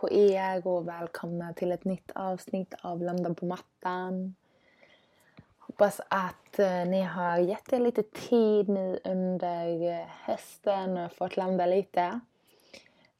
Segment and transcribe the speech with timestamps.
[0.00, 4.34] På er och välkomna till ett nytt avsnitt av Landa på mattan.
[5.58, 11.36] Hoppas att eh, ni har gett er lite tid nu under eh, hösten och fått
[11.36, 12.20] landa lite.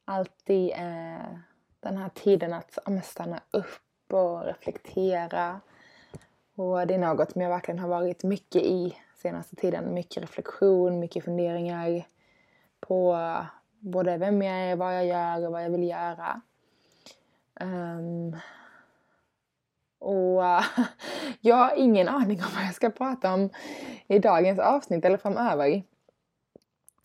[0.04, 1.38] Alltid eh,
[1.80, 5.60] den här tiden att stanna upp och reflektera.
[6.56, 9.94] Och det är något som jag verkligen har varit mycket i senaste tiden.
[9.94, 12.06] Mycket reflektion, mycket funderingar
[12.80, 13.18] på
[13.78, 16.40] både vem jag är, vad jag gör och vad jag vill göra.
[17.60, 18.36] Um,
[19.98, 20.42] och
[21.40, 23.50] jag har ingen aning om vad jag ska prata om
[24.06, 25.82] i dagens avsnitt eller framöver.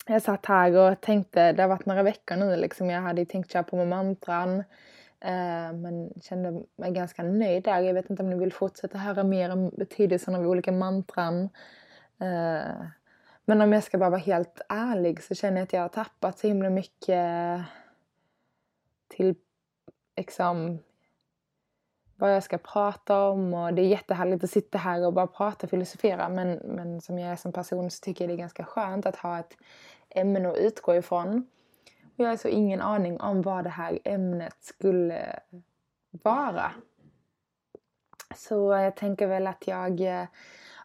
[0.06, 3.52] Jag satt här och tänkte, det har varit några veckor nu liksom, jag hade tänkt
[3.52, 4.58] köra på med mantran.
[5.24, 7.80] Uh, men kände mig ganska nöjd där.
[7.80, 11.42] Jag vet inte om ni vill fortsätta höra mer om betydelsen av olika mantran.
[12.22, 12.86] Uh,
[13.44, 16.38] men om jag ska bara vara helt ärlig så känner jag att jag har tappat
[16.38, 17.60] så himla mycket
[19.08, 19.34] till
[20.16, 20.78] liksom
[22.16, 25.66] vad jag ska prata om och det är jättehärligt att sitta här och bara prata
[25.66, 28.64] och filosofera men, men som jag är som person så tycker jag det är ganska
[28.64, 29.56] skönt att ha ett
[30.10, 31.46] ämne att utgå ifrån.
[32.02, 35.40] Och jag har så ingen aning om vad det här ämnet skulle
[36.10, 36.72] vara.
[38.36, 40.26] Så jag tänker väl att jag eh,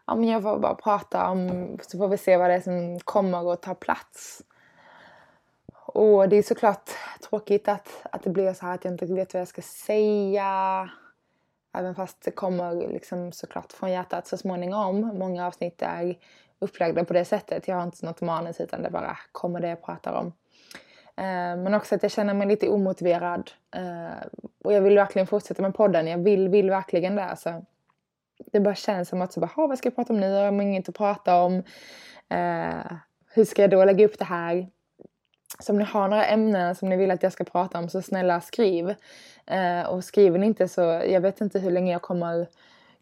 [0.06, 3.00] ja, men jag får bara prata om, så får vi se vad det är som
[3.00, 4.42] kommer att ta plats.
[5.94, 6.90] Och det är såklart
[7.28, 10.90] tråkigt att, att det blir så här att jag inte vet vad jag ska säga.
[11.72, 15.00] Även fast det kommer liksom såklart från hjärtat så småningom.
[15.00, 16.18] Många avsnitt är
[16.58, 17.68] upplagda på det sättet.
[17.68, 20.26] Jag har inte något manus utan det bara kommer det jag pratar om.
[21.16, 23.50] Eh, men också att jag känner mig lite omotiverad.
[23.76, 24.26] Eh,
[24.64, 26.06] och jag vill verkligen fortsätta med podden.
[26.06, 27.36] Jag vill, vill verkligen det.
[27.38, 27.64] Så
[28.52, 30.26] det bara känns som att så bara, vad ska jag prata om nu?
[30.26, 31.62] Jag har inget att prata om.
[32.28, 32.92] Eh,
[33.32, 34.68] hur ska jag då lägga upp det här?
[35.60, 38.02] Så om ni har några ämnen som ni vill att jag ska prata om så
[38.02, 38.94] snälla skriv.
[39.46, 42.46] Eh, och skriver ni inte så, jag vet inte hur länge jag kommer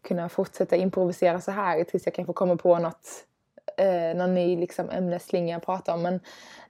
[0.01, 3.07] kunna fortsätta improvisera så här tills jag kanske kommer på något,
[3.77, 6.01] eh, någon ny liksom, ämnesslinga att prata om.
[6.01, 6.19] Men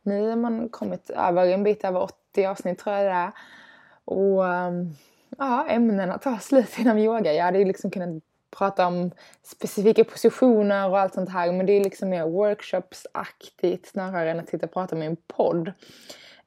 [0.01, 3.31] nu har man kommit över en bit över 80 avsnitt tror jag det är.
[4.05, 4.95] Och um,
[5.38, 7.33] ja, ämnena tar slut inom yoga.
[7.33, 9.11] Jag hade ju liksom kunnat prata om
[9.43, 11.51] specifika positioner och allt sånt här.
[11.51, 15.67] Men det är liksom mer workshopsaktigt snarare än att sitta och prata med en podd.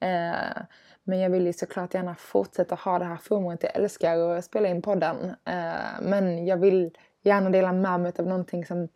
[0.00, 0.62] Eh,
[1.04, 3.62] men jag vill ju såklart gärna fortsätta ha det här forumet.
[3.62, 5.34] Jag älskar att spela in podden.
[5.44, 6.90] Eh, men jag vill
[7.22, 8.88] gärna dela med mig av någonting som,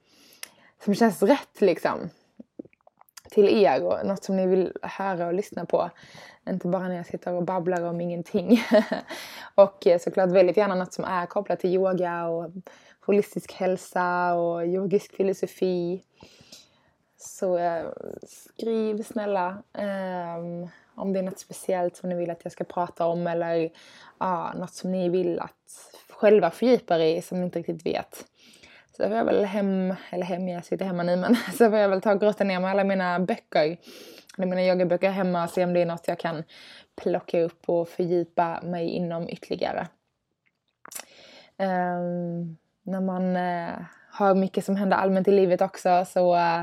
[0.84, 2.10] som känns rätt liksom.
[3.30, 5.90] Till er och något som ni vill höra och lyssna på.
[6.48, 8.60] Inte bara när jag sitter och babblar om ingenting.
[9.54, 12.50] och eh, såklart väldigt gärna något som är kopplat till yoga och
[13.06, 16.02] holistisk hälsa och yogisk filosofi.
[17.16, 17.86] Så eh,
[18.26, 23.06] skriv snälla eh, om det är något speciellt som ni vill att jag ska prata
[23.06, 23.70] om eller
[24.18, 25.52] ah, något som ni vill att
[26.10, 28.24] själva fördjupar i som ni inte riktigt vet.
[28.96, 31.88] Så får jag väl hem, eller hem, jag sitter hemma nu men så får jag
[31.88, 33.76] väl ta och grotta ner med alla mina böcker.
[34.38, 36.42] Alla mina yogaböcker hemma och se om det är något jag kan
[36.96, 39.88] plocka upp och fördjupa mig inom ytterligare.
[41.58, 42.56] Um,
[42.86, 43.74] när man eh,
[44.10, 46.62] har mycket som händer allmänt i livet också så eh,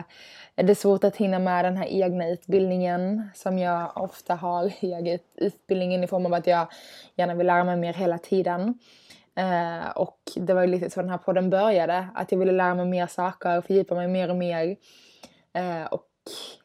[0.56, 4.72] är det svårt att hinna med den här egna utbildningen som jag ofta har.
[4.86, 6.68] Jag utbildningen i form av att jag
[7.16, 8.80] gärna vill lära mig mer hela tiden.
[9.36, 12.76] Eh, och det var ju lite så den här podden började, att jag ville lära
[12.76, 14.78] mig mer saker och fördjupa mig mer och mer.
[15.54, 16.08] Eh, och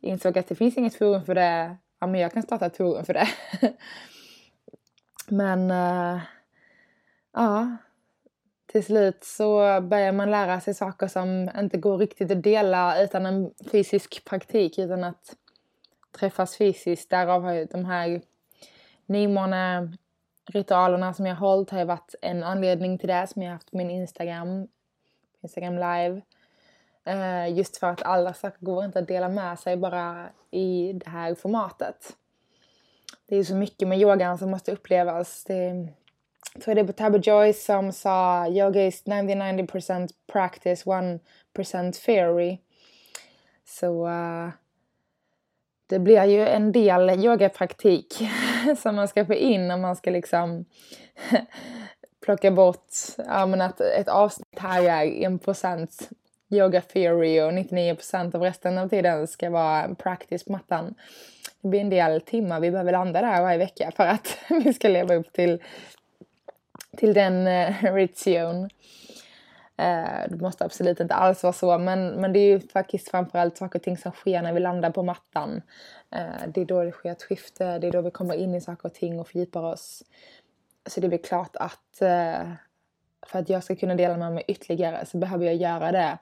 [0.00, 1.76] insåg att det finns inget forum för det.
[2.00, 3.28] Ja, men jag kan starta ett forum för det.
[5.28, 6.20] men eh,
[7.32, 7.76] ja,
[8.72, 13.26] till slut så börjar man lära sig saker som inte går riktigt att dela utan
[13.26, 15.36] en fysisk praktik, utan att
[16.18, 17.10] träffas fysiskt.
[17.10, 18.20] Därav har ju de här
[20.46, 23.54] ritualerna som jag har hållit har ju varit en anledning till det som jag har
[23.54, 24.68] haft på min Instagram,
[25.42, 26.22] Instagram live.
[27.04, 31.10] Eh, just för att alla saker går inte att dela med sig bara i det
[31.10, 32.16] här formatet.
[33.26, 35.44] Det är så mycket med yogan som måste upplevas.
[35.44, 35.88] Det
[36.64, 42.58] så är det på Tabby Joyce som sa yoga is 90-90% practice, 1% theory.
[43.64, 44.48] Så uh,
[45.86, 48.14] det blir ju en del yogapraktik
[48.78, 50.64] som man ska få in om man ska liksom
[52.24, 56.10] plocka bort, ja men att ett avsnitt här är 1%
[56.50, 60.94] yoga theory och 99% av resten av tiden ska vara practice på mattan.
[61.62, 64.88] Det blir en del timmar vi behöver landa där varje vecka för att vi ska
[64.88, 65.62] leva upp till,
[66.98, 68.70] till den eh, ritzion.
[69.76, 73.56] Eh, det måste absolut inte alls vara så men, men det är ju faktiskt framförallt
[73.56, 75.62] saker och ting som sker när vi landar på mattan.
[76.10, 78.60] Eh, det är då det sker ett skifte, det är då vi kommer in i
[78.60, 80.02] saker och ting och fördjupar oss.
[80.86, 82.52] Så det blir klart att eh,
[83.26, 86.18] för att jag ska kunna dela med mig ytterligare så behöver jag göra det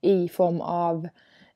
[0.00, 1.08] i form av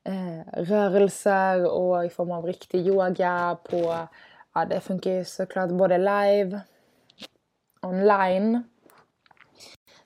[0.03, 4.07] eh, rörelser och i form av riktig yoga på,
[4.53, 6.61] ja det funkar ju såklart både live,
[7.81, 8.55] online,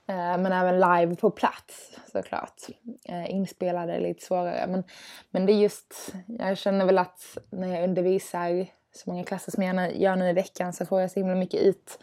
[0.08, 2.62] eh, men även live på plats såklart.
[3.06, 4.84] Eh, inspelade är lite svårare men,
[5.32, 9.64] men det är just, jag känner väl att när jag undervisar så många klasser som
[9.64, 12.00] jag gör nu i veckan så får jag så himla mycket ut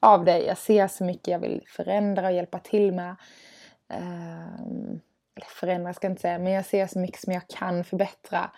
[0.00, 0.38] av det.
[0.38, 3.16] Jag ser så mycket jag vill förändra och hjälpa till med.
[3.88, 4.60] Eh,
[5.36, 8.50] eller förändra ska jag inte säga, men jag ser så mycket som jag kan förbättra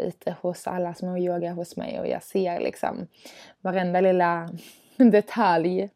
[0.00, 3.06] ute hos alla som har yoga hos mig och jag ser liksom
[3.60, 4.50] varenda lilla
[4.98, 5.90] detalj.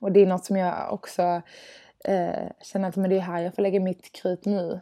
[0.00, 1.42] Och det är något som jag också
[2.04, 4.80] eh, känner att men det är här jag får lägga mitt krut nu.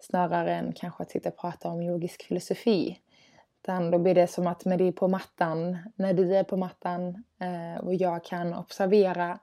[0.00, 3.00] Snarare än kanske att sitta och prata om yogisk filosofi.
[3.62, 7.24] Utan då blir det som att med det på mattan, när du är på mattan
[7.40, 9.38] eh, och jag kan observera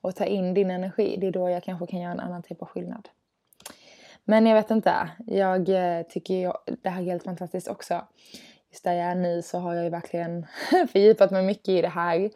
[0.00, 2.62] och ta in din energi, det är då jag kanske kan göra en annan typ
[2.62, 3.08] av skillnad.
[4.24, 6.52] Men jag vet inte, jag eh, tycker ju
[6.82, 8.02] det här är helt fantastiskt också.
[8.70, 10.46] Just där jag är nu så har jag ju verkligen
[10.92, 12.30] fördjupat mig mycket i det här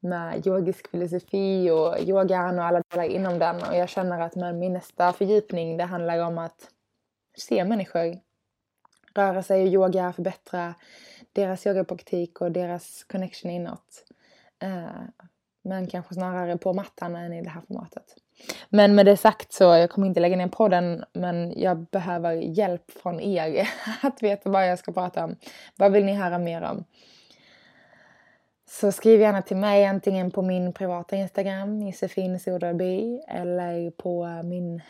[0.00, 4.54] med yogisk filosofi och yogan och alla delar inom den och jag känner att med
[4.54, 6.70] min nästa fördjupning det handlar om att
[7.36, 8.18] se människor
[9.14, 10.74] röra sig och yoga, förbättra
[11.32, 14.04] deras yogapraktik och deras connection inåt.
[14.62, 15.02] Eh,
[15.62, 18.14] men kanske snarare på mattan än i det här formatet.
[18.68, 22.90] Men med det sagt så, jag kommer inte lägga ner podden men jag behöver hjälp
[22.90, 23.68] från er
[24.02, 25.36] att veta vad jag ska prata om.
[25.76, 26.84] Vad vill ni höra mer om?
[28.68, 34.82] Så skriv gärna till mig antingen på min privata Instagram, Josefin Soderby, eller på min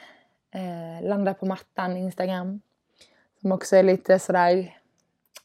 [0.54, 2.60] eh, Landa på mattan Instagram.
[3.40, 4.76] Som också är lite sådär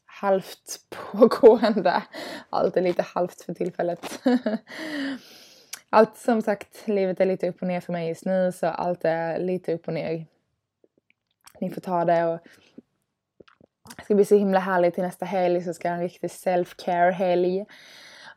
[0.06, 2.02] halvt pågående.
[2.50, 4.20] Allt är lite halvt för tillfället.
[5.92, 9.04] allt som sagt, livet är lite upp och ner för mig just nu så allt
[9.04, 10.26] är lite upp och ner.
[11.60, 12.38] Ni får ta det och
[13.96, 16.28] det ska bli så himla härligt till nästa helg så ska jag ha en riktig
[16.28, 17.66] self-care helg.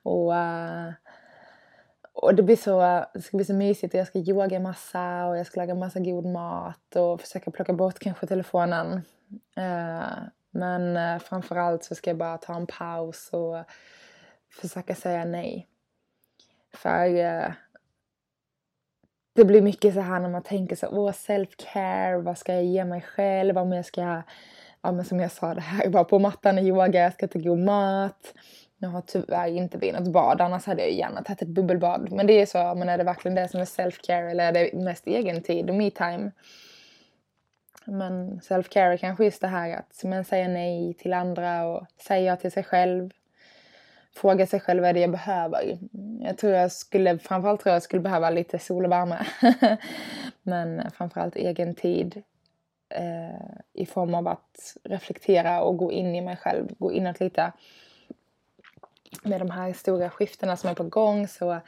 [0.04, 0.92] Och, eh,
[2.13, 5.38] och det blir så, det ska bli så mysigt och jag ska yoga massa och
[5.38, 9.02] jag ska laga massa god mat och försöka plocka bort kanske telefonen
[9.57, 10.18] eh,
[10.52, 13.63] men eh, framförallt så ska jag bara ta en paus och
[14.62, 15.68] försöka säga nej.
[16.75, 17.51] För eh,
[19.36, 22.86] det blir mycket så här när man tänker så åh self-care, vad ska jag ge
[22.86, 23.57] mig själv?
[23.57, 24.22] Om jag ska,
[24.81, 27.39] ja men som jag sa det här, vara på mattan i yoga, jag ska ta
[27.39, 28.33] god mat.
[28.77, 32.12] Jag har tyvärr inte blivit något bad, annars hade jag gärna tagit ett bubbelbad.
[32.12, 34.73] Men det är så, men är det verkligen det som är self-care eller är det
[34.73, 36.31] mest egen tid och me-time?
[37.85, 42.21] Men self-care är kanske just det här att men säga nej till andra och säga
[42.21, 43.11] ja till sig själv.
[44.16, 45.78] Fråga sig själv vad är det jag behöver.
[46.22, 49.26] Jag tror jag skulle, framförallt tror jag skulle behöva lite sol och värme.
[50.44, 52.24] men framförallt egen tid.
[52.90, 57.52] Eh, I form av att reflektera och gå in i mig själv, gå inåt lite.
[59.24, 61.60] Med de här stora skiftena som är på gång så,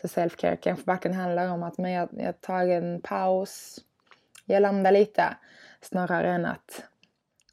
[0.00, 3.78] så self-care kanske verkligen handlar om att men jag, jag tar en paus,
[4.44, 5.36] jag landar lite
[5.80, 6.84] snarare än att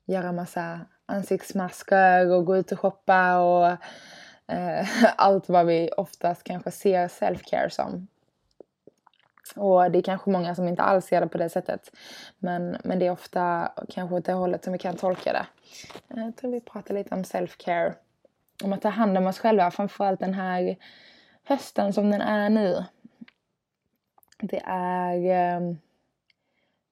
[0.05, 3.77] göra massa ansiktsmasker och gå ut och shoppa och
[4.47, 4.87] eh,
[5.17, 8.07] allt vad vi oftast kanske ser self-care som.
[9.55, 11.91] Och det är kanske många som inte alls ser det på det sättet.
[12.39, 15.45] Men, men det är ofta kanske åt det hållet som vi kan tolka det.
[16.09, 17.93] Eh, jag tror vi pratar lite om self-care.
[18.63, 20.77] Om att ta hand om oss själva, framförallt den här
[21.43, 22.85] hösten som den är nu.
[24.39, 25.73] Det är eh,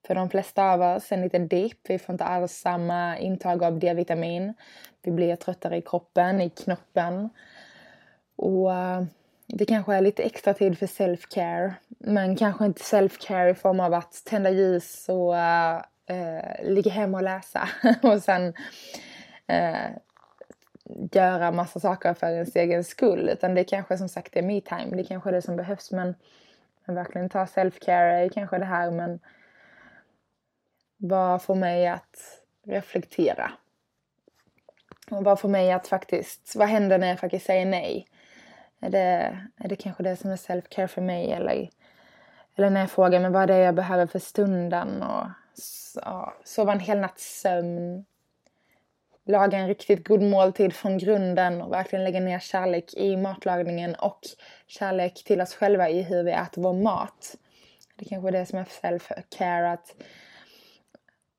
[0.06, 1.78] för de flesta av oss en liten dipp.
[1.88, 4.54] Vi får inte alls samma intag av D-vitamin.
[5.02, 7.30] Vi blir tröttare i kroppen, i knoppen.
[8.36, 9.02] Och eh,
[9.46, 11.72] det kanske är lite extra tid för self-care.
[11.88, 15.80] Men kanske inte self-care i form av att tända ljus och uh,
[16.62, 17.68] ligga hemma och läsa.
[18.02, 18.54] och sen
[19.52, 19.96] uh,
[21.12, 23.28] göra massa saker för ens egen skull.
[23.28, 24.96] Utan det kanske som sagt är me-time.
[24.96, 25.92] Det kanske är det som behövs.
[25.92, 26.14] Men,
[26.84, 28.90] men verkligen ta self-care är kanske det här.
[28.90, 29.20] Men
[30.96, 33.52] vad får mig att reflektera?
[35.10, 38.06] Och vad får mig att faktiskt, vad händer när jag faktiskt säger nej?
[38.80, 41.32] Är det, är det kanske det som är self-care för mig?
[41.32, 41.70] Eller,
[42.56, 45.02] eller när jag frågar mig vad är det jag behöver för stunden?
[45.02, 45.26] Och
[45.94, 48.04] ja, sova en hel natts sömn
[49.26, 54.20] laga en riktigt god måltid från grunden och verkligen lägga ner kärlek i matlagningen och
[54.66, 57.36] kärlek till oss själva i hur vi äter vår mat.
[57.96, 59.94] Det kanske är det som är self-care, att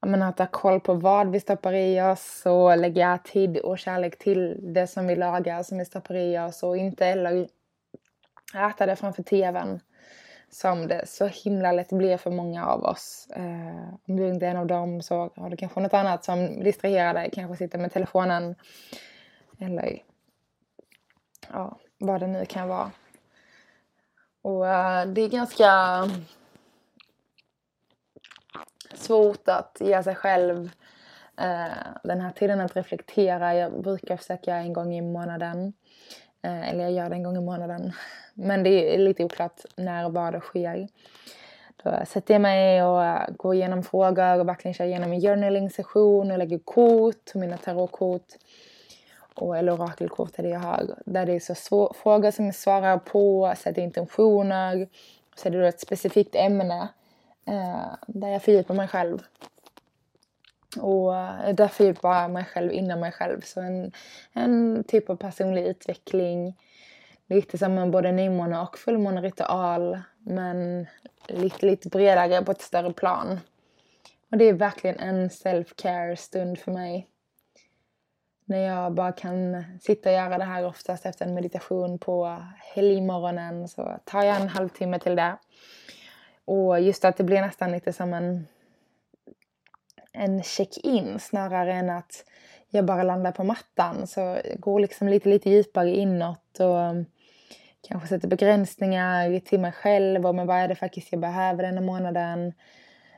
[0.08, 4.20] men att ha koll på vad vi stoppar i oss och lägga tid och kärlek
[4.20, 7.48] till det som vi lagar, som vi stoppar i oss och inte heller
[8.56, 9.80] äta det framför tvn
[10.50, 13.28] som det så himla lätt blir för många av oss.
[13.36, 16.64] Eh, om du inte är en av dem så har du kanske något annat som
[16.64, 17.30] distraherar dig.
[17.34, 18.56] Kanske sitter med telefonen
[19.60, 20.04] eller
[21.52, 22.92] ja, vad det nu kan vara.
[24.42, 25.72] Och eh, det är ganska
[28.94, 30.72] svårt att ge sig själv
[31.39, 33.56] eh, den här tiden att reflektera.
[33.56, 35.74] Jag brukar försöka en gång i månaden.
[36.41, 37.91] Eh, eller jag gör det en gång i månaden.
[38.34, 40.88] Men det är lite oklart när och var det sker.
[41.84, 46.38] Då sätter jag mig och går igenom frågor och verkligen kör igenom en journaling-session och
[46.38, 48.27] lägger kort, mina tarotkort.
[49.36, 50.86] Och, eller orakelkort är det jag har.
[51.06, 54.88] Där det är så svår, frågor som jag svarar på, sätter intentioner.
[55.36, 56.88] Så är det då ett specifikt ämne
[57.48, 59.24] eh, där jag fördjupar mig själv.
[60.82, 63.42] Och eh, där fördjupar jag mig själv inom mig själv.
[63.42, 63.92] Så en,
[64.34, 66.56] en typ av personlig utveckling
[67.27, 70.88] lite som en både nymåne och fullmåneritual men
[71.27, 73.39] lite, lite bredare på ett större plan.
[74.32, 77.08] Och det är verkligen en self-care stund för mig.
[78.46, 82.44] När jag bara kan sitta och göra det här oftast efter en meditation på
[82.75, 85.38] helgmorgonen så tar jag en halvtimme till det.
[86.48, 88.48] Och just att det blir nästan lite som en,
[90.13, 92.24] en check-in snarare än att
[92.70, 94.08] jag bara landar på mattan.
[94.08, 97.06] Så går liksom lite, lite djupare inåt och
[97.88, 101.82] kanske sätter begränsningar till mig själv och men vad är det faktiskt jag behöver denna
[101.82, 102.54] månaden.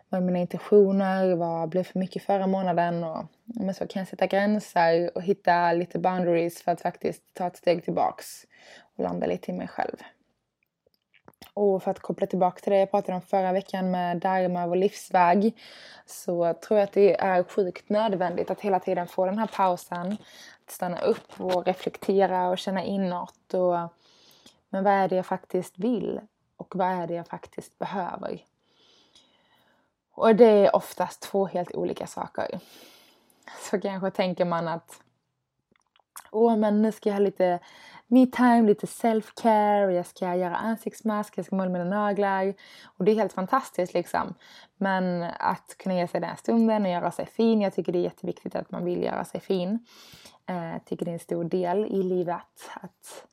[0.09, 1.35] Vad är mina intentioner?
[1.35, 3.03] Vad blev för mycket förra månaden?
[3.03, 7.47] Och, men så kan jag sätta gränser och hitta lite boundaries för att faktiskt ta
[7.47, 8.45] ett steg tillbaks
[8.95, 9.97] och landa lite i mig själv.
[11.53, 14.77] Och för att koppla tillbaka till det jag pratade om förra veckan med Dharma och
[14.77, 15.53] livsväg
[16.05, 20.17] så tror jag att det är sjukt nödvändigt att hela tiden få den här pausen.
[20.65, 23.93] Att stanna upp och reflektera och känna inåt och
[24.69, 26.21] men vad är det jag faktiskt vill?
[26.57, 28.43] Och vad är det jag faktiskt behöver?
[30.11, 32.59] Och det är oftast två helt olika saker.
[33.71, 35.01] Så kanske tänker man att
[36.31, 37.59] Åh, men nu ska jag ha lite
[38.09, 42.53] me-time, lite self-care, jag ska göra ansiktsmask, jag ska måla mina naglar.
[42.85, 44.33] Och det är helt fantastiskt liksom.
[44.77, 48.03] Men att kunna ge sig den stunden och göra sig fin, jag tycker det är
[48.03, 49.85] jätteviktigt att man vill göra sig fin.
[50.45, 53.25] Eh, jag tycker det är en stor del i livet att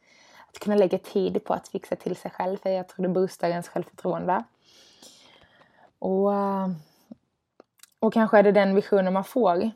[0.56, 2.56] att kunna lägga tid på att fixa till sig själv.
[2.56, 4.44] För jag tror det boostar ens självförtroende.
[5.98, 6.68] Och, eh,
[7.98, 9.70] och kanske är det den visionen man får.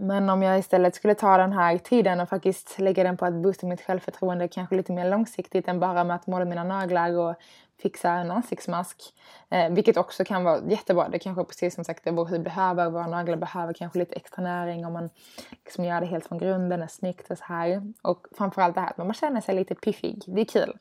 [0.00, 3.34] Men om jag istället skulle ta den här tiden och faktiskt lägga den på att
[3.34, 7.34] boosta mitt självförtroende kanske lite mer långsiktigt än bara med att måla mina naglar och
[7.82, 9.02] fixa en ansiktsmask.
[9.50, 11.08] Eh, vilket också kan vara jättebra.
[11.08, 14.42] Det kanske precis som sagt är vår hud behöver, våra naglar behöver kanske lite extra
[14.42, 15.10] näring om man
[15.50, 17.92] liksom gör det helt från grunden, är snyggt och så här.
[18.02, 20.22] Och framförallt det här att man känner sig lite piffig.
[20.26, 20.78] Det är kul.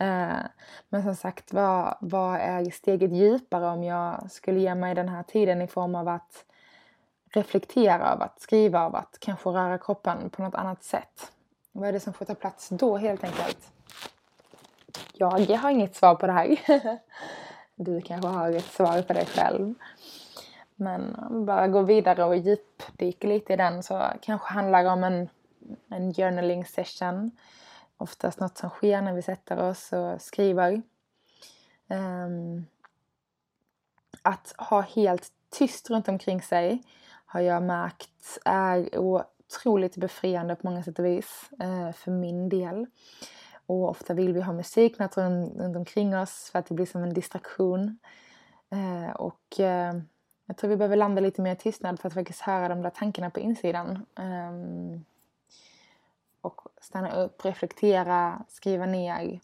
[0.00, 0.38] Eh,
[0.88, 5.22] men som sagt, vad, vad är steget djupare om jag skulle ge mig den här
[5.22, 6.44] tiden i form av att
[7.32, 11.32] reflektera av att skriva, av att kanske röra kroppen på något annat sätt.
[11.72, 13.72] Vad är det som får ta plats då helt enkelt?
[15.12, 16.58] Jag har inget svar på det här.
[17.74, 19.74] Du kanske har ett svar på det själv.
[20.76, 25.28] Men bara gå vidare och djupdyka lite i den så kanske handlar det om en,
[25.88, 27.30] en journaling session.
[27.96, 30.82] Oftast något som sker när vi sätter oss och skriver.
[31.88, 32.66] Um,
[34.22, 36.82] att ha helt tyst runt omkring sig
[37.32, 42.86] har jag märkt är otroligt befriande på många sätt och vis eh, för min del.
[43.66, 47.02] Och ofta vill vi ha musik runt, runt omkring oss för att det blir som
[47.02, 47.98] en distraktion.
[48.70, 49.94] Eh, och eh,
[50.46, 52.90] jag tror vi behöver landa lite mer i tystnad för att faktiskt höra de där
[52.90, 54.06] tankarna på insidan.
[54.14, 55.04] Ehm,
[56.40, 59.40] och stanna upp, reflektera, skriva ner.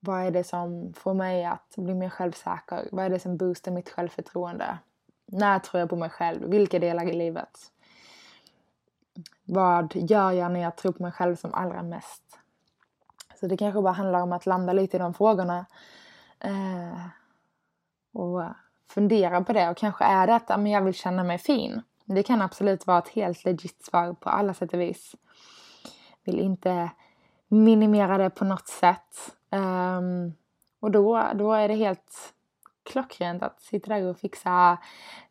[0.00, 2.88] Vad är det som får mig att bli mer självsäker?
[2.92, 4.78] Vad är det som boostar mitt självförtroende?
[5.26, 6.50] När tror jag på mig själv?
[6.50, 7.72] Vilka delar i livet?
[9.46, 12.22] vad gör jag när jag tror på mig själv som allra mest?
[13.40, 15.66] Så det kanske bara handlar om att landa lite i de frågorna.
[16.40, 17.06] Eh,
[18.12, 18.42] och
[18.88, 21.82] fundera på det och kanske är det att men jag vill känna mig fin.
[22.04, 25.14] Det kan absolut vara ett helt legit svar på alla sätt och vis.
[26.24, 26.90] Vill inte
[27.48, 29.36] minimera det på något sätt.
[29.50, 30.34] Um,
[30.80, 32.34] och då, då är det helt
[32.86, 34.78] klockrent att sitta där och fixa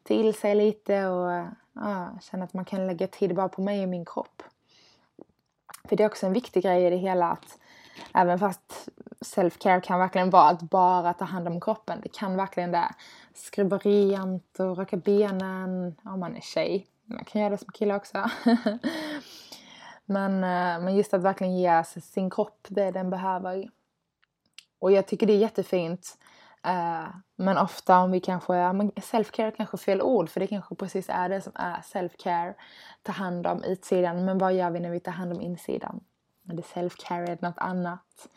[0.03, 3.89] till sig lite och ja, känna att man kan lägga tid bara på mig och
[3.89, 4.43] min kropp.
[5.89, 7.59] För det är också en viktig grej i det hela att
[8.13, 8.89] även fast
[9.21, 11.99] self-care kan verkligen vara att bara ta hand om kroppen.
[12.03, 12.95] Det kan verkligen det.
[13.33, 16.87] Skrubba rent och raka benen om man är tjej.
[17.05, 18.29] Man kan göra det som kille också.
[20.05, 23.69] men, eh, men just att verkligen ge sin kropp det den behöver.
[24.79, 26.17] Och jag tycker det är jättefint.
[26.65, 31.09] Uh, men ofta om vi kanske, self-care är kanske fel ord för det kanske precis
[31.09, 32.53] är det som är self-care.
[33.03, 36.03] Ta hand om utsidan men vad gör vi när vi tar hand om insidan?
[36.49, 38.27] Är det self-care är något annat?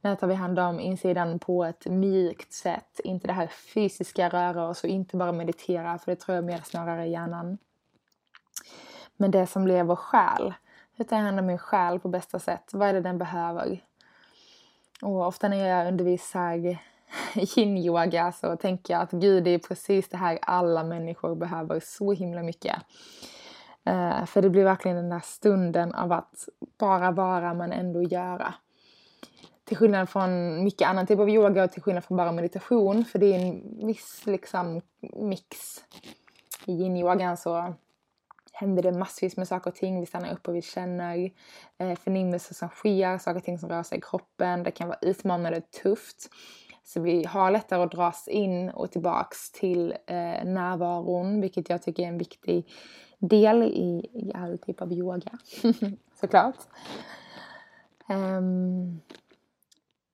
[0.00, 3.00] När tar vi hand om insidan på ett mjukt sätt?
[3.04, 6.60] Inte det här fysiska röra oss och inte bara meditera för det tror jag mer
[6.64, 7.58] snarare hjärnan.
[9.16, 10.54] Men det som blir vår själ.
[10.96, 12.70] Hur tar jag hand om min själ på bästa sätt?
[12.72, 13.84] Vad är det den behöver?
[15.02, 16.78] Och ofta när jag undervisar
[17.34, 22.12] yin-yoga så tänker jag att gud det är precis det här alla människor behöver så
[22.12, 22.76] himla mycket.
[23.88, 26.48] Uh, för det blir verkligen den där stunden av att
[26.78, 28.54] bara vara men ändå göra.
[29.64, 33.18] Till skillnad från mycket annan typ av yoga och till skillnad från bara meditation för
[33.18, 34.80] det är en viss liksom
[35.16, 35.48] mix.
[36.66, 37.74] I yin-yogan så
[38.52, 40.00] händer det massvis med saker och ting.
[40.00, 41.30] Vi stannar upp och vi känner
[41.78, 44.62] eh, förnimmelser som sker, saker och ting som rör sig i kroppen.
[44.62, 46.30] Det kan vara utmanande och tufft.
[46.84, 52.02] Så vi har lättare att dras in och tillbaks till eh, närvaron, vilket jag tycker
[52.02, 52.66] är en viktig
[53.18, 55.30] del i, i all typ av yoga.
[56.20, 56.56] Såklart.
[58.08, 59.00] Um,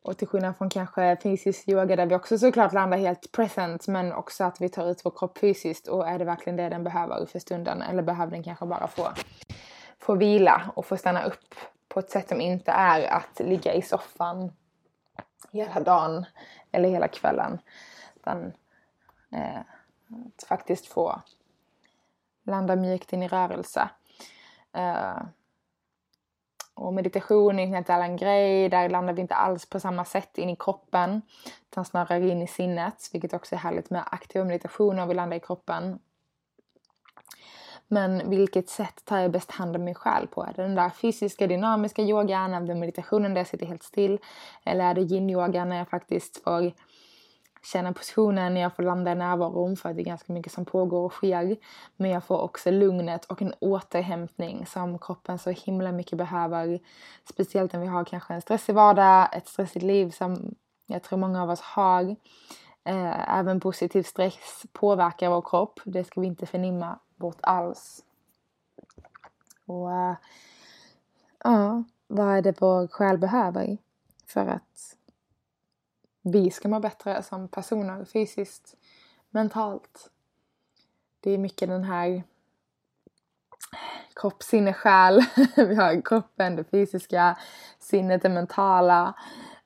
[0.02, 4.12] och till skillnad från kanske fysisk yoga där vi också såklart landar helt present men
[4.12, 7.26] också att vi tar ut vår kropp fysiskt och är det verkligen det den behöver
[7.26, 9.08] för stunden eller behöver den kanske bara få,
[9.98, 11.54] få vila och få stanna upp
[11.88, 14.52] på ett sätt som inte är att ligga i soffan
[15.52, 16.26] hela dagen
[16.72, 17.58] eller hela kvällen.
[18.16, 18.52] Utan
[19.32, 19.60] eh,
[20.36, 21.22] att faktiskt få
[22.42, 23.88] landa mjukt in i rörelse.
[24.72, 25.22] Eh,
[26.74, 28.68] och meditation är en helt en grej.
[28.68, 31.22] Där landar vi inte alls på samma sätt in i kroppen.
[31.70, 33.10] Utan snarare in i sinnet.
[33.12, 35.06] Vilket också är härligt med aktiva meditationer.
[35.06, 35.98] Vi landar i kroppen.
[37.88, 40.42] Men vilket sätt tar jag bäst hand om min själ på?
[40.42, 44.18] Är det den där fysiska dynamiska yogan, är det meditationen där jag sitter helt still?
[44.64, 46.72] Eller är det yin-yoga när jag faktiskt får
[47.72, 50.64] känna positionen, när jag får landa i närvaron för att det är ganska mycket som
[50.64, 51.56] pågår och sker.
[51.96, 56.80] Men jag får också lugnet och en återhämtning som kroppen så himla mycket behöver.
[57.24, 60.54] Speciellt när vi har kanske en stressig vardag, ett stressigt liv som
[60.86, 62.16] jag tror många av oss har.
[62.84, 65.80] Eh, även positiv stress påverkar vår kropp.
[65.84, 68.04] Det ska vi inte förnimma bort alls.
[69.66, 70.14] Och uh,
[71.44, 73.78] ja, vad är det vår själ behöver
[74.26, 74.96] för att
[76.22, 78.76] vi ska må bättre som personer fysiskt,
[79.30, 80.10] mentalt.
[81.20, 82.22] Det är mycket den här
[84.14, 85.20] kropp, sinne, själ.
[85.56, 87.38] vi har kroppen, det fysiska,
[87.78, 89.14] sinnet, det mentala.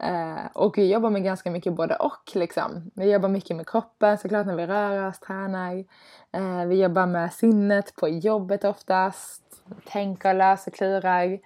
[0.02, 2.90] Eh, och vi jobbar med ganska mycket både och liksom.
[2.94, 5.84] Vi jobbar mycket med kroppen såklart när vi rör oss, tränar.
[6.32, 9.42] Eh, vi jobbar med sinnet på jobbet oftast.
[9.84, 11.38] Tänker, löser, klurar.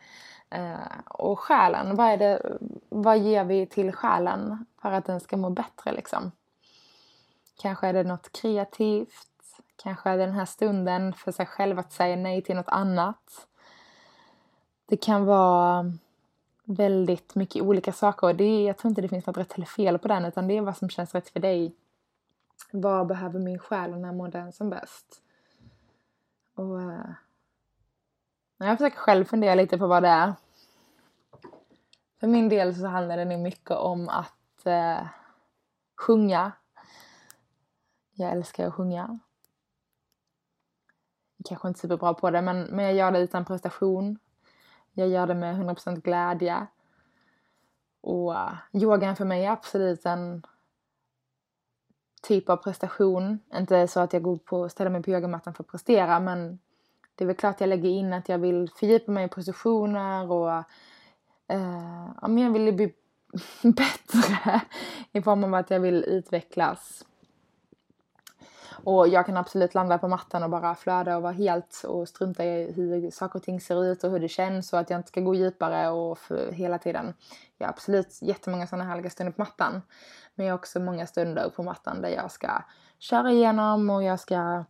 [0.50, 5.36] Eh, och själen, vad, är det, vad ger vi till själen för att den ska
[5.36, 6.32] må bättre liksom?
[7.60, 9.28] Kanske är det något kreativt.
[9.82, 13.46] Kanske är det den här stunden för sig själv att säga nej till något annat.
[14.86, 15.92] Det kan vara
[16.64, 19.66] väldigt mycket olika saker och det är, jag tror inte det finns något rätt eller
[19.66, 21.74] fel på den utan det är vad som känns rätt för dig.
[22.70, 25.22] Vad behöver min själ och när mår den som bäst?
[26.54, 27.10] Och uh,
[28.58, 30.34] jag försöker själv fundera lite på vad det är.
[32.20, 35.06] För min del så handlar det nog mycket om att uh,
[35.96, 36.52] sjunga.
[38.12, 39.18] Jag älskar att sjunga.
[41.36, 44.18] Jag kanske inte superbra på det men, men jag gör det utan prestation.
[44.94, 46.66] Jag gör det med 100% glädje.
[48.00, 50.42] Och eh, yogan för mig är absolut en
[52.22, 53.38] typ av prestation.
[53.54, 56.58] Inte så att jag går på, ställer mig på yogamattan för att prestera men
[57.14, 60.50] det är väl klart jag lägger in att jag vill fördjupa mig i positioner och
[61.48, 62.94] eh, ja, jag vill bli
[63.62, 64.60] bättre
[65.12, 67.04] i form av att jag vill utvecklas.
[68.86, 72.44] Och jag kan absolut landa på mattan och bara flöda och vara helt och strunta
[72.44, 75.08] i hur saker och ting ser ut och hur det känns och att jag inte
[75.08, 76.18] ska gå djupare och
[76.52, 77.14] hela tiden.
[77.58, 79.82] Jag har absolut jättemånga sådana härliga stunder på mattan.
[80.34, 82.62] Men jag har också många stunder på mattan där jag ska
[82.98, 84.64] köra igenom och jag ska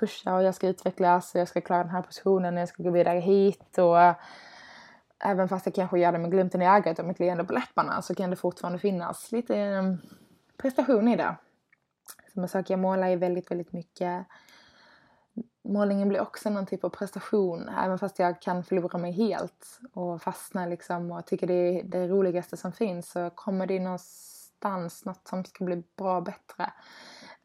[0.00, 2.82] pusha och jag ska utvecklas och jag ska klara den här positionen och jag ska
[2.82, 4.14] gå vidare hit och
[5.24, 8.02] även fast jag kanske gör det med glimten i ögat och mitt leende på läpparna
[8.02, 9.98] så kan det fortfarande finnas lite mm,
[10.56, 11.36] prestation i det.
[12.36, 14.26] Alltså, samma jag jag målar ju väldigt, väldigt mycket.
[15.64, 20.22] Målningen blir också någon typ av prestation, även fast jag kan förlora mig helt och
[20.22, 25.28] fastna liksom och tycker det är det roligaste som finns så kommer det någonstans något
[25.28, 26.72] som ska bli bra och bättre.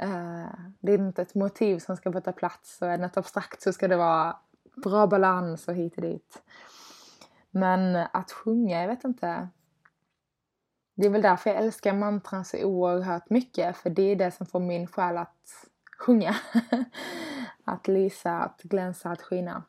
[0.03, 0.47] Uh,
[0.79, 3.61] det är inte ett motiv som ska få ta plats och är det något abstrakt
[3.61, 4.37] så ska det vara
[4.75, 6.41] bra balans och hit och dit.
[7.51, 9.49] Men att sjunga, jag vet inte.
[10.99, 13.77] Det är väl därför jag älskar mantran så oerhört mycket.
[13.77, 16.35] För det är det som får min själ att sjunga.
[17.63, 19.63] att lysa, att glänsa, att skina.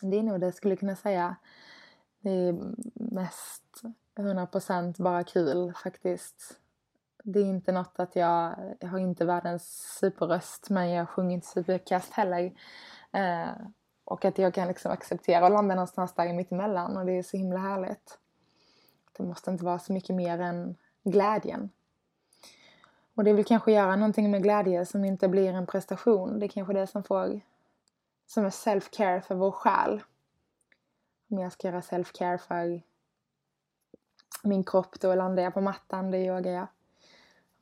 [0.00, 1.36] Det är nog det jag skulle kunna säga.
[2.20, 2.58] Det är
[2.94, 3.82] mest
[4.16, 6.58] 100% bara kul faktiskt.
[7.24, 11.46] Det är inte något att jag, jag har inte världens superröst men jag sjunger inte
[11.46, 12.52] superkast heller.
[13.12, 13.50] Eh,
[14.04, 17.36] och att jag kan liksom acceptera och landa någonstans där mittemellan och det är så
[17.36, 18.18] himla härligt.
[19.12, 21.70] Det måste inte vara så mycket mer än glädjen.
[23.14, 26.38] Och det vill kanske göra någonting med glädje som inte blir en prestation.
[26.38, 27.40] Det är kanske det som får
[28.26, 30.02] som är self-care för vår själ.
[31.30, 32.82] Om jag ska göra self-care för
[34.42, 36.66] min kropp då landar jag på mattan, det yogar jag.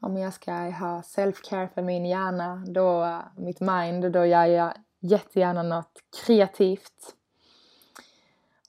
[0.01, 5.63] Om jag ska ha self-care för min hjärna, då mitt mind, då gör jag jättegärna
[5.63, 7.17] något kreativt.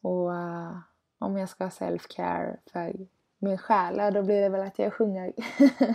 [0.02, 0.78] Och uh,
[1.22, 3.08] om jag ska ha self-care för
[3.40, 5.34] min själ, då blir det väl att jag sjunger.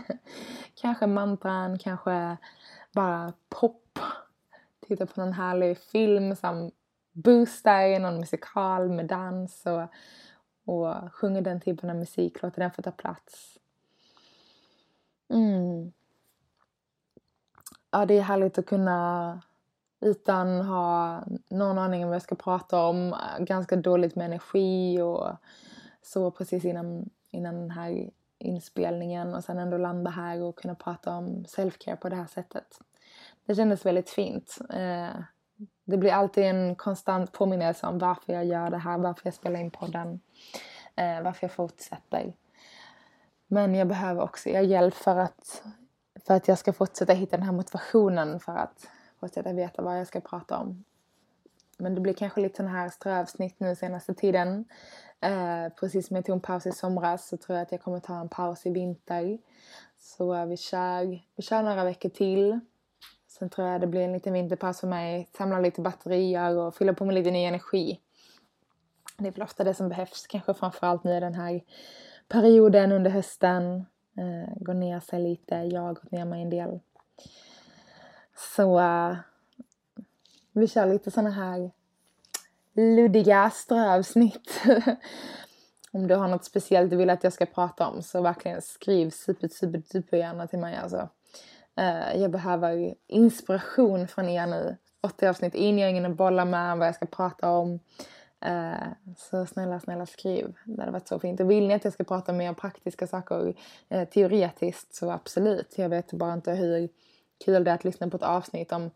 [0.75, 2.37] kanske mantran, kanske
[2.93, 3.99] bara pop.
[4.87, 6.71] Titta på någon härlig film som
[7.13, 9.83] boostar, någon musikal med dans och,
[10.75, 13.59] och sjunger den typen av musik, låter den få ta plats.
[15.29, 15.93] Mm.
[17.91, 19.43] Ja, det är härligt att kunna
[20.01, 23.13] utan ha någon aning om vad jag ska prata om.
[23.13, 25.29] Eh, ganska dåligt med energi och
[26.03, 31.17] så precis innan, innan den här inspelningen och sen ändå landa här och kunna prata
[31.17, 32.81] om self-care på det här sättet.
[33.47, 34.59] Det kändes väldigt fint.
[34.71, 35.21] Eh,
[35.85, 39.61] det blir alltid en konstant påminnelse om varför jag gör det här, varför jag spelar
[39.61, 40.21] in podden,
[40.97, 42.35] eh, varför jag fortsätter.
[43.47, 45.63] Men jag behöver också er hjälp för att,
[46.27, 48.87] för att jag ska fortsätta hitta den här motivationen för att
[49.21, 50.85] fortsätta veta vad jag ska prata om.
[51.79, 54.65] Men det blir kanske lite sån här strövsnitt nu senaste tiden.
[55.21, 58.01] Eh, precis som jag tog en paus i somras så tror jag att jag kommer
[58.01, 59.39] ta en paus i vinter.
[59.99, 62.61] Så vi, kör, vi kör några veckor till.
[63.29, 65.29] Sen tror jag det blir en liten vinterpaus för mig.
[65.37, 68.01] Samla lite batterier och fylla på med lite ny energi.
[69.19, 71.61] Det är väl ofta det som behövs, kanske framförallt nu den här
[72.29, 73.87] perioden under hösten.
[74.17, 75.55] Eh, gå ner sig lite.
[75.55, 76.81] Jag har gått ner mig en del.
[78.37, 79.17] Så uh,
[80.53, 81.71] vi kör lite såna här
[82.75, 84.63] luddiga strövsnitt.
[85.93, 89.11] om du har något speciellt du vill att jag ska prata om så verkligen skriv
[89.11, 91.09] super, super, super gärna till mig alltså.
[91.81, 94.77] Uh, jag behöver inspiration från er nu.
[95.01, 97.81] 80 avsnitt in, jag har ingen att bolla med vad jag ska prata om.
[98.47, 100.55] Uh, så snälla, snälla skriv.
[100.65, 101.41] Det hade varit så fint.
[101.41, 103.55] Och vill ni att jag ska prata mer praktiska saker
[103.95, 105.79] uh, teoretiskt så absolut.
[105.79, 106.89] Jag vet bara inte hur
[107.45, 108.91] kul det är att lyssna på ett avsnitt om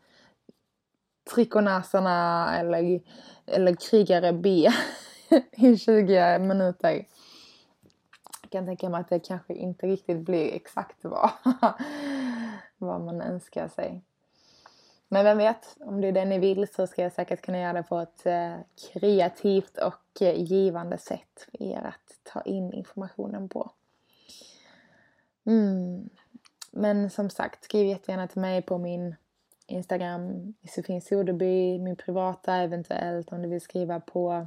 [1.34, 3.00] Trikonasarna eller,
[3.46, 4.68] eller krigare B
[5.52, 7.06] i 20 minuter.
[8.42, 11.30] Jag kan tänka mig att det kanske inte riktigt blir exakt vad,
[12.78, 14.02] vad man önskar sig.
[15.12, 17.72] Men vem vet, om det är det ni vill så ska jag säkert kunna göra
[17.72, 18.54] det på ett eh,
[18.92, 23.70] kreativt och eh, givande sätt för er att ta in informationen på.
[25.46, 26.08] Mm.
[26.70, 29.14] Men som sagt, skriv jättegärna till mig på min
[29.66, 34.46] Instagram, Josefin Soderby, min privata eventuellt om du vill skriva på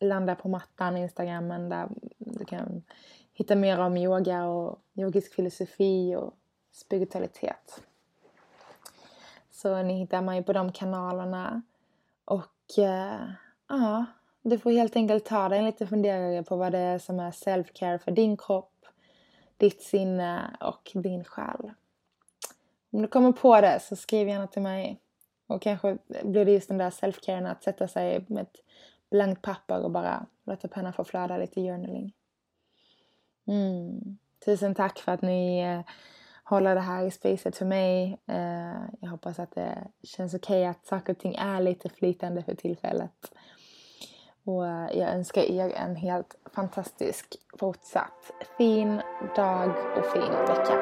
[0.00, 1.88] Landa på mattan Instagrammen där
[2.18, 2.82] du kan
[3.32, 6.34] hitta mer om yoga och yogisk filosofi och
[6.72, 7.82] spiritualitet.
[9.50, 11.62] Så ni hittar mig på de kanalerna.
[12.24, 13.30] Och eh,
[13.68, 14.04] ja,
[14.42, 17.30] du får helt enkelt ta dig en liten funderare på vad det är som är
[17.30, 18.79] self-care för din kropp
[19.60, 21.72] ditt sinne och din själ.
[22.92, 25.00] Om du kommer på det så skriv gärna till mig.
[25.46, 28.56] Och kanske blir det just den där self-caren att sätta sig med ett
[29.10, 32.12] blankt papper och bara låta pennan få flöda lite journaling.
[33.46, 34.18] Mm.
[34.44, 35.84] Tusen tack för att ni eh, håller
[36.44, 38.18] hålla det här i spacet för mig.
[38.26, 42.42] Eh, jag hoppas att det känns okej okay att saker och ting är lite flytande
[42.42, 43.32] för tillfället.
[44.44, 49.00] Och eh, jag önskar er en helt fantastisk fortsatt fin
[49.36, 50.76] dag och fin vecka.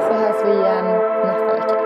[0.00, 0.84] Så hörs vi igen
[1.24, 1.81] nästa vecka.